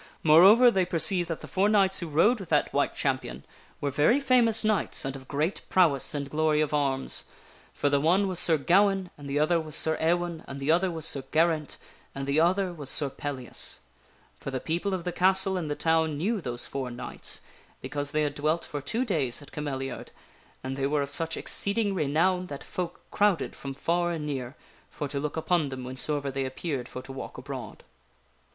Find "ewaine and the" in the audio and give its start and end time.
10.01-10.71